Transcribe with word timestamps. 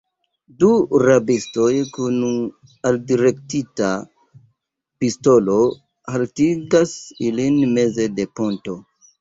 Du 0.61 0.67
rabistoj, 1.01 1.73
kun 1.97 2.15
aldirektita 2.91 3.89
pistolo, 5.05 5.59
haltigas 6.15 6.97
ilin 7.29 7.61
meze 7.77 8.09
de 8.19 8.31
ponto. 8.41 8.77